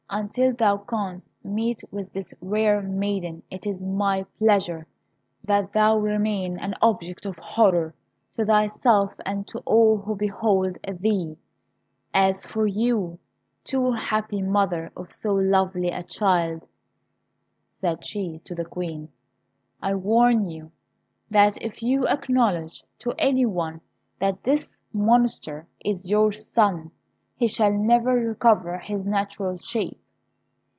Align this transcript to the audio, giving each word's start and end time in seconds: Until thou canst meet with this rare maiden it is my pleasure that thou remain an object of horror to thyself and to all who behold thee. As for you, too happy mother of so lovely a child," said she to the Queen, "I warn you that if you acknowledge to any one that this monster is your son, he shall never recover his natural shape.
Until 0.13 0.51
thou 0.53 0.75
canst 0.75 1.29
meet 1.41 1.79
with 1.89 2.11
this 2.11 2.33
rare 2.41 2.81
maiden 2.81 3.43
it 3.49 3.65
is 3.65 3.85
my 3.85 4.23
pleasure 4.39 4.85
that 5.41 5.71
thou 5.71 5.97
remain 5.99 6.59
an 6.59 6.73
object 6.81 7.25
of 7.25 7.37
horror 7.37 7.95
to 8.35 8.43
thyself 8.43 9.13
and 9.25 9.47
to 9.47 9.59
all 9.59 9.99
who 9.99 10.17
behold 10.17 10.77
thee. 10.85 11.37
As 12.13 12.45
for 12.45 12.67
you, 12.67 13.19
too 13.63 13.93
happy 13.93 14.41
mother 14.41 14.91
of 14.97 15.13
so 15.13 15.33
lovely 15.33 15.89
a 15.91 16.03
child," 16.03 16.67
said 17.79 18.05
she 18.05 18.41
to 18.43 18.53
the 18.53 18.65
Queen, 18.65 19.07
"I 19.81 19.95
warn 19.95 20.49
you 20.49 20.73
that 21.29 21.55
if 21.63 21.81
you 21.81 22.05
acknowledge 22.05 22.83
to 22.99 23.13
any 23.17 23.45
one 23.45 23.79
that 24.19 24.43
this 24.43 24.77
monster 24.91 25.67
is 25.85 26.11
your 26.11 26.33
son, 26.33 26.91
he 27.37 27.47
shall 27.47 27.71
never 27.73 28.13
recover 28.13 28.77
his 28.77 29.03
natural 29.07 29.57
shape. 29.57 29.97